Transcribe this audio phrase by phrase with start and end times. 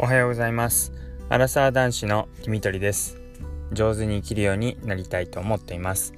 [0.00, 0.92] おはようございます。
[1.28, 3.20] アラサー男子のキミトリです。
[3.72, 6.14] 上手に生きるようになりたいと思っています。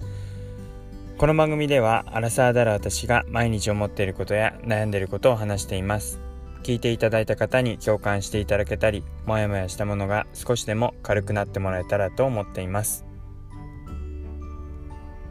[1.17, 6.21] この番組ではアラサーだら私が毎日思っていることや悩んでいることを話しています。
[6.63, 13.07] 聞いていただいた方に共感していただけたりモヤモヤしたものが少しでも軽くなってもらえたらと思っています、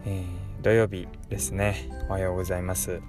[0.07, 1.87] えー、土曜日ですね。
[2.09, 2.99] おはようございます。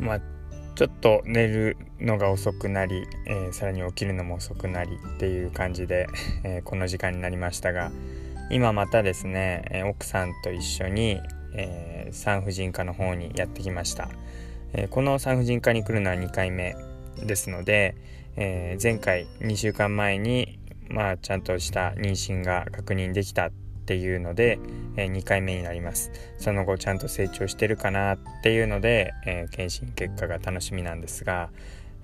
[0.00, 0.35] まあ
[0.76, 6.06] ちょっと寝るのが遅くなり、えー、さらに起きるのも遅くなりっていう感じで、
[6.44, 7.90] えー、この時間になりましたが
[8.50, 11.20] 今またですね、奥さんと一緒に、
[11.54, 14.08] え産婦人科の方にやってきました、
[14.72, 16.76] えこの産婦人科に来るのは2回目
[17.18, 17.96] ですので、
[18.36, 23.50] え前回2週間前にまあちゃんとした妊娠が確認できた
[23.86, 24.58] っていうので、
[24.96, 26.10] え、2回目になります。
[26.38, 31.50] その後ちゃんと成長してるかなっていうので、え、検診結果が楽しみなんですが、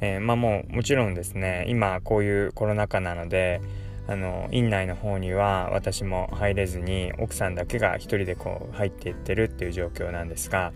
[0.01, 3.61] え、まあもうもちろんですね今こういうコロナ禍なので
[4.09, 10.73] あの院内の方には私も入れずに奥さんだけが一人でこう入っていってるっていう状況なんですが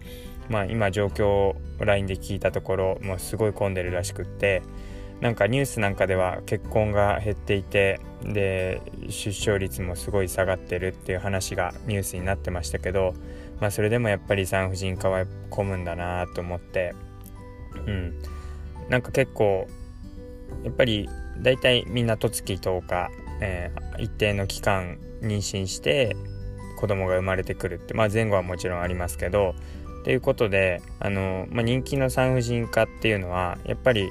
[0.49, 4.63] まあ今状況を LINE で聞いたところもうすごい混んでるらしくって
[5.21, 13.15] なんかニュースなんかでは結婚が減っていてで出生率もすごい下がってるっていう話がニュースになってましたけど、
[13.61, 16.95] まあ、それでもやっぱり産婦人科は混むんだなと思って。
[17.87, 18.15] うん。
[18.89, 19.67] なんか結構
[20.65, 26.17] やっぱり大体みんな十月10日、えー、一定の期間妊娠して
[26.79, 29.55] 子供が生まれてくるってまあ前後はもちろんありますけど
[30.05, 34.11] ということであの、まあ、人気の産婦人科っていうのはやっぱり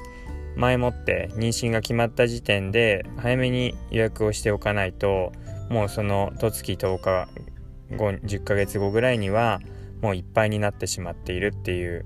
[0.56, 5.32] 前もって妊娠が決まった時点で早めに予約をしておかないと
[5.70, 7.28] もうその十月10日
[7.96, 9.60] 後10ヶ月後ぐらいには
[10.02, 12.04] もういっぱいになってしまっているっていう、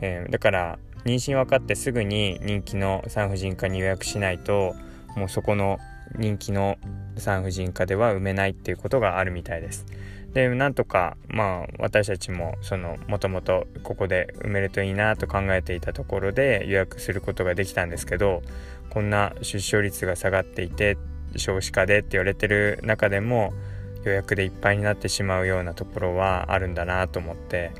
[0.00, 4.74] えー、だから妊娠分かってすぐに人気の産婦人科に予約しないと
[5.16, 5.78] もうそこの
[6.18, 6.76] 人気の
[7.16, 9.86] 産婦人科では埋めないっていうことがあるみたいです。
[10.34, 18.42] でなんとかまあ私たちもそのもともとここで埋めるといいなと考えていたところで予約することができたんですけど
[18.90, 20.98] こんな出生率が下がっていて
[21.36, 23.52] 少子化でって言われてる中でも
[24.04, 27.72] 予約でいっぱいになってしまうようなところはあるんだなと思って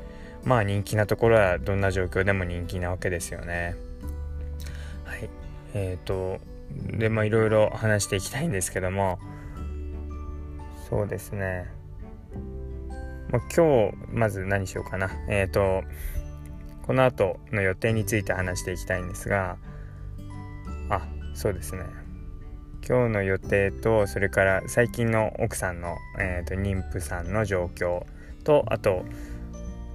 [0.43, 3.75] まあ人気なところはどんな状況でも人気なわけですよね。
[5.05, 5.29] はい
[5.73, 6.39] えーと
[6.71, 9.19] でまあいろいろ話していきたいんですけども
[10.89, 11.67] そうですね
[13.31, 15.83] まあ、今日まず何しようかなえっ、ー、と
[16.85, 19.57] この後の予定について話していきたいんですが
[20.89, 21.01] あ
[21.33, 21.83] そうですね
[22.87, 28.03] 今日の予定とそれから最近の奥さんの、えーと、妊婦さんの状況
[28.43, 29.05] とあと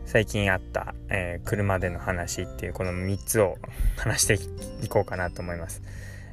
[0.06, 3.58] 最近あった、えー、車での話っていうこの3つを
[3.98, 4.38] 話して
[4.84, 5.82] いこうかなと思います。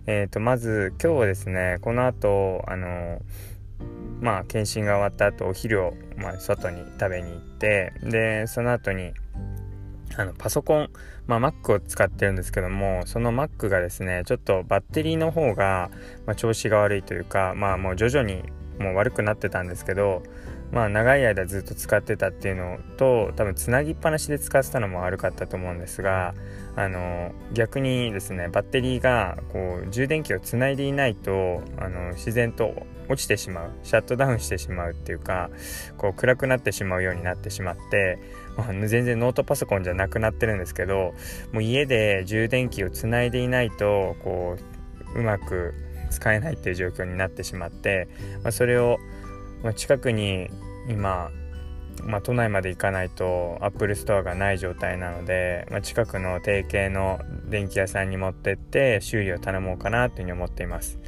[0.06, 3.22] えーと、まず今日はですねこの後あの
[4.22, 9.14] まあ検診が終わった後お昼を、まあ、外に食べに行ってでその後に
[10.16, 10.90] あのパソコン、
[11.28, 15.90] まあ、Mac を使ってるんですけどもその Mac がですねちょっとバッテリーの方が、
[16.26, 18.44] まあ、調子が悪いというかまあもう徐々に
[18.80, 20.24] もう悪くなってたんですけど
[20.74, 26.34] まあ長い間ずっと使ってたっていうのと多分つなぎっぱなしで使ってたのも悪かったと思うんですが
[26.76, 32.74] あの逆にですねバッテリーがこう充電器をつないでいないとあの自然と
[33.08, 35.52] 落ちてしまうシャットダウンしてしまうっていうか
[35.98, 38.18] こう暗くなってしまうようになってしまって、
[38.58, 41.14] まあ、全然ノートパソコンじゃなくなってるんですけど
[41.52, 44.58] もう家で充電器をつないでいないとこ
[45.16, 45.76] ううまく
[46.10, 48.08] 使えないっていう状況になってしまって、
[48.44, 49.00] まあ、それを、
[49.64, 50.50] まあ、近くに
[50.90, 51.32] 今、
[52.04, 57.20] まあ、都内まで行かないとアップルストアがない状態なので、まあ、近くの提携の
[57.50, 61.00] 電気屋さんに持ってって修理を頼もうかなというふうに思っています。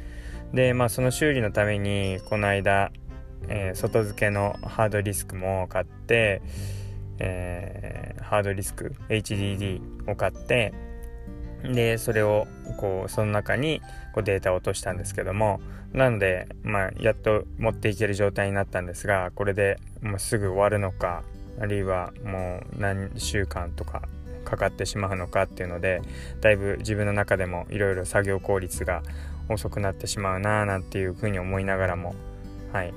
[0.54, 2.92] でまあその修理のためにこの間、
[3.48, 6.40] えー、外付けのハードディスクも買って、
[7.18, 10.72] えー、ハードディスク HDD を買って
[11.62, 13.80] でそれをこうその中に
[14.14, 15.60] こうデータを落としたんですけども
[15.92, 21.22] なので、まあ、やっと持っていける状態になったんですがこれでもうすぐ終わるのか
[21.60, 24.02] あるいはもう何週間とか
[24.44, 26.02] かかってしまうのかっていうので
[26.40, 29.02] だいぶ自分の中でもいろいろ作業効率が
[29.48, 32.14] 遅くなってしまうなーなんていうふうに思いながらも
[32.72, 32.92] はい。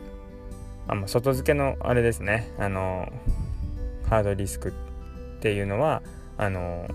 [0.87, 2.51] あま外付けのあれですね。
[2.57, 3.07] あの
[4.09, 6.01] ハードディスクっていうのは
[6.37, 6.87] あの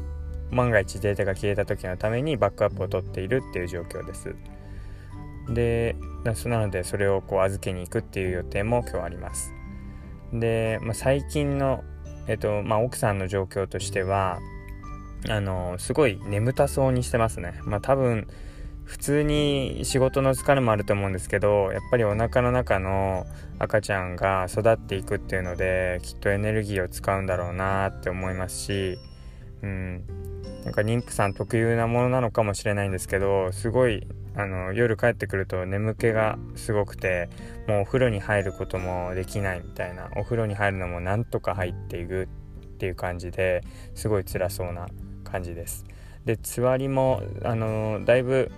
[0.54, 4.34] 万が一データが消えた時のためにバックアップを取っているっていう状況です。
[5.48, 9.52] でなのでそれをこう預けに行くっていう予定も今日あります。
[10.32, 11.84] で、まあ、最近の、
[12.26, 14.38] えっとまあ、奥さんの状況としては
[15.28, 17.60] あのすごい眠たそうにしてますね。
[17.64, 18.26] まあ、多分
[18.84, 23.26] 普通に仕事の疲れもあると思うんですけどやっぱりお腹の中の
[23.58, 28.98] 赤ちゃんが育っていくっていうのできっとエネルギーを使うんだろうなって思いますし、
[29.62, 30.04] うん、
[30.64, 37.28] なんか妊婦さん特有なものなのかもしれないんですけどすごいあの夜帰ってくると眠気がすごくて
[37.68, 42.28] もうお風呂に入ることもできないみたいなお風呂に入るのもなんとか入っていく
[42.64, 43.62] っていう感じで
[43.94, 44.88] すごい辛そうな
[45.22, 45.84] 感じです。
[46.24, 48.50] でつわりもあのだいぶ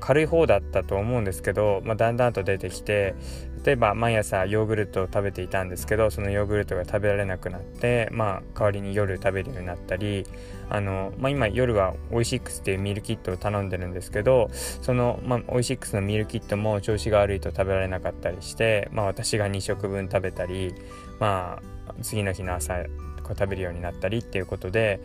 [0.00, 3.14] 軽い方だったと思うんですけど、まあ、だんだんと出てきて
[3.64, 10.26] 例えば毎朝ヨーグルトを食べていたんですけどそのヨーグルトが食べられなくなって、まあ、代わりに夜食べるようになったり
[10.68, 20.74] あの、まあ、今夜はオイシックスっていうミールキットを頼んでるんですけどその、まあ、オイシックスのミールキットも調子が悪いと食べられなかったりして、まあ、私が2食分食べたり、
[21.20, 22.84] まあ、次の日の朝
[23.22, 25.00] こう食べるようになったりっていうことで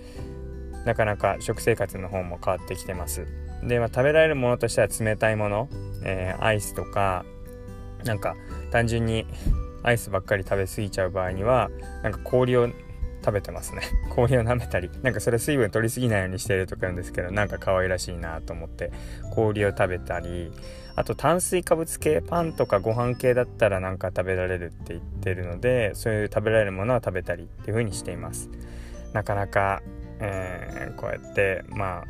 [0.86, 3.47] なかなか食生活の方も変わってきてます。
[3.64, 5.70] で、まあ、食べられるものとしては冷たいもの、
[6.04, 7.26] えー、アイスとか
[8.04, 8.36] なんか
[8.72, 9.26] 単純に
[9.84, 11.70] アイスばっかり食べ過ぎちゃう場合には
[12.04, 12.70] なんか氷を
[13.24, 13.82] 食べてますね。
[14.16, 18.92] 氷を舐めたりなんかそれ水分取りすぎないようにしてるとか言うんですけどなんか可愛らしいなと思って
[19.34, 20.52] 氷を食べたり
[20.96, 28.50] あと炭水化物系パンとかご飯系だったらなんか食べられるって言ってるのでそういう食べられるものは食べたりっていう風にしています。
[29.14, 29.82] なかなか
[30.20, 32.06] えー、こうやってまあ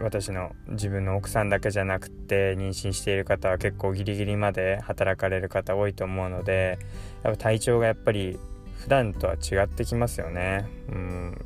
[0.00, 6.78] 私の自分の奥さんだけじゃなくて妊娠している方は結構ギリギリまで働かれる方多いと思うので
[7.22, 8.38] やっぱ体調がやっぱり
[8.78, 10.66] 普段とは違ってきますよね。
[10.88, 11.36] うん、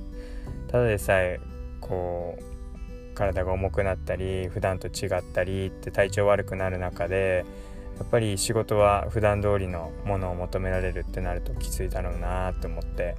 [0.69, 1.41] ただでさえ
[1.81, 7.45] こう体が重くなったり普段と違ったりって体調悪くなる中で
[7.99, 13.17] やっぱり仕事は普段通りのものを求められるってなるときついだろうなと思って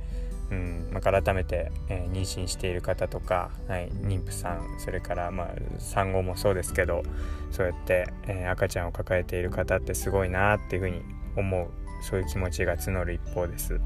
[0.49, 5.49] うんま、改めて、えー、妊娠している方とか、はい、妊婦さんそれから、まあ、
[5.79, 7.03] 産後もそうですけど
[7.51, 11.01] そうやって、えー、赤ちゃんを抱えている方ってすごいなっていうふうに
[11.35, 11.67] 思う
[12.01, 13.79] そういう気持ちが募る一方です。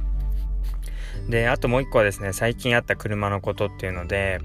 [1.30, 4.40] であともう一個はですね最近あった車のことっていうので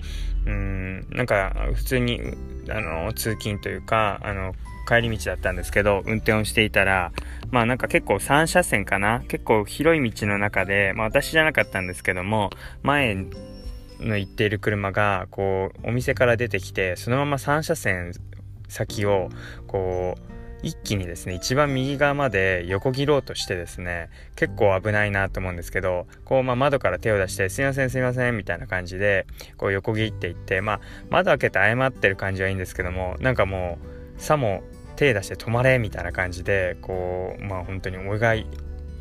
[0.46, 2.20] うんなんか普通に
[2.68, 4.54] あの通勤というかあの
[4.86, 7.12] 帰り道だったんですけど、運転をしていたら、
[7.50, 9.20] まあなんか結構3車線かな？
[9.28, 12.50] 結構広い道の中で、まあ私じゃなかったんですけども、
[12.82, 13.26] 前
[14.00, 18.12] の行っている車が、こう、お店から出てきて、そのまま3車線
[18.68, 19.30] 先を、
[19.66, 20.20] こう、
[20.62, 33.78] 一気にですね、一番右側まで横切ろうとしてですね、結構危ないなと思うんですけど、こう、まあ、窓から手を出して、すいません、すいません、みたいな感じで、こう横切っていって、まあ、窓開けて謝ってる感じはいいんですけども、なんかも
[34.18, 34.62] う、さも
[34.96, 38.34] 手出して止まれみたいな感じでこうまあ本当に俺が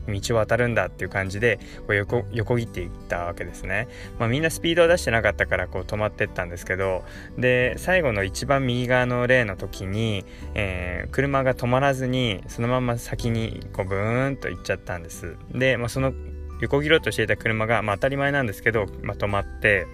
[0.07, 3.87] 道を渡るんだっていう感じでこう横横切っていったわけですね、
[4.19, 7.03] まあ、みんなスピードを出してなかったからこう止まってったんですけど
[7.37, 15.37] で最後の一番右側のレーンの時に、えー、車が止まらずにそのまま先にこうブーンと行っちゃったんです。
[15.51, 16.13] で、まあ、その
[16.61, 19.87] 横切ろうとしていた車が、まあ、当たり前なんですけど、まあ、止まって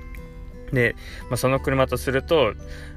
[0.74, 0.96] で、
[1.30, 2.54] まあ、その車とすると、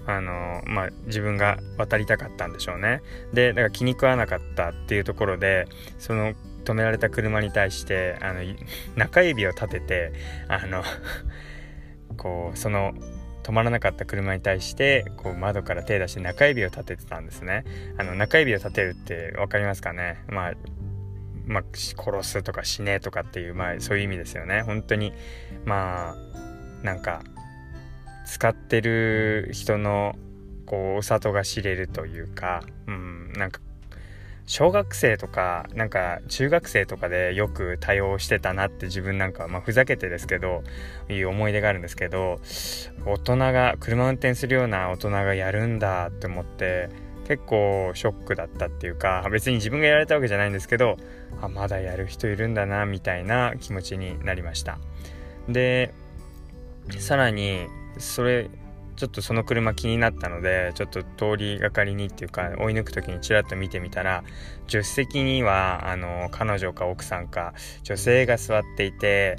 [0.07, 3.03] あのまあ、自分が渡りたかったんでしょうね。
[3.33, 5.67] で、だから気に食わなかったっていうところで、
[5.99, 6.35] その
[6.65, 8.41] 止められた車に対して、あの、
[8.97, 10.13] 中指を立てて、
[10.49, 10.83] あの
[12.17, 12.95] こう、その、
[13.45, 17.65] 止まらなかった車に対してこう窓から手出して中指を立ててたんですね。
[17.99, 20.25] あの中指を立てるって分かりますかね？
[20.29, 20.53] まあ
[21.47, 24.63] まあ、殺すとか死ねとかっていう、まあ、そういう意味ですよね。
[24.63, 25.13] 本当に
[25.67, 27.23] まあなんか
[28.25, 30.17] 使ってる人の
[30.67, 33.61] こうお里が知れるというか、うん、なんか
[34.47, 40.63] 小学生とかなんか中学生とかでよく対応してたなって自分なんか、まあ、ふざけてですけど
[41.09, 42.41] いう思い出があるんですけど
[43.07, 46.91] 大人が車運転するような大人がやるんだって思って
[47.27, 50.99] 結構ショックだったっていうか別に自分がやられたわけじゃないんですけど
[51.41, 54.79] あまだやる人いるんだなみたいな気持ちになりました。
[55.49, 55.95] で
[56.99, 57.67] さらに
[57.99, 58.51] それ
[58.97, 64.23] ちょっとその車気になったのでちょっと通りがかりにっていうか追い抜く時にちらっと見てみたら
[64.69, 69.37] 助手席にはあの彼女か奥さんか女性が座っていて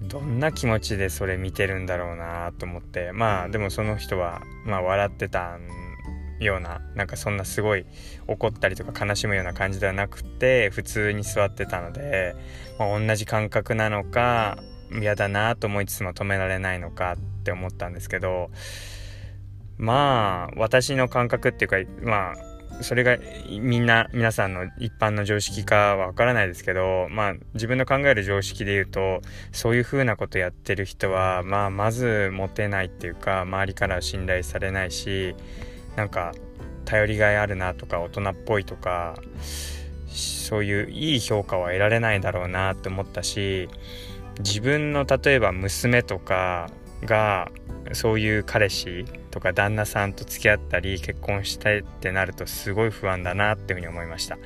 [0.00, 5.58] どんな気持ちでそれ見てるんだろうなと思ってまあでもその人はまあ笑ってた
[6.40, 7.84] ようななんかそんなすごい
[8.26, 12.34] 怒ったりとか悲しむような感じではなくて普通に座ってたので、
[12.78, 14.58] まあ、同じ感覚なのか
[14.90, 18.50] 嫌だなと思いつつも止められないのかっって思ったんですけど
[19.76, 22.34] まあ私の感覚っていうかまあ
[22.82, 23.18] それが
[23.60, 29.20] みんな皆さんの一般の常識かはわからないですけどまあ自分の考える常識で言うと
[29.50, 35.34] そういう風なことやってる人はまあまずモテないっていうか周りから信頼されないし
[35.96, 36.32] なんか
[36.84, 39.14] 頼りがいあるなとか大人っぽいとか
[40.08, 43.68] そういういい評価は得られないだろうなって思ったし
[44.38, 46.70] 自分の例えば娘とか
[47.04, 47.50] が
[47.92, 54.38] そういう彼氏とか旦那さんと付き合ったり結婚したいってなるとすごい不安だなっていうふうに思いました、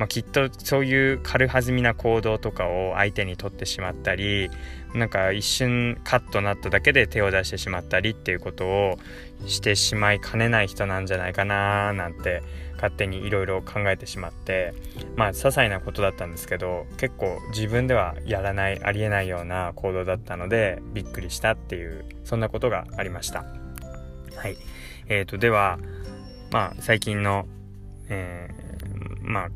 [0.00, 4.50] まあ、きっとそういう軽はずみな行動とかを相手にとってしまったり
[4.94, 8.98] なんか一瞬カッとなっただけで手を出してしまったりっていうことを
[9.46, 12.42] してしまいかねない人なんじゃないかななんて
[12.76, 14.72] 勝手にいろいろ考えてしまって
[15.16, 23.44] まあ些細なことだったんですけど結構自分ではやらないありえないような行動だったのでびっくりしたっていうそんなことがありました。
[24.34, 24.56] はい。
[25.08, 25.78] えーとでは
[26.50, 27.46] まあ最近の、
[28.08, 29.50] えー、まあ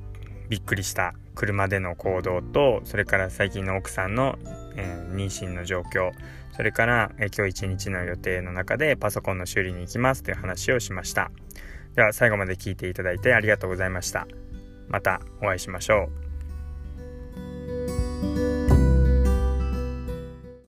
[0.49, 4.39] びっくりした車での行動とそれから最近の奥さんの、
[4.77, 6.13] えー、妊娠の状況
[6.53, 11.31] それから、えー、今日一日の予定の中でパソコンの修理に行きますという話をしました
[11.95, 14.27] では最後まで聞いていただいてありがとうございました。
[14.89, 16.24] またお会いしましょう。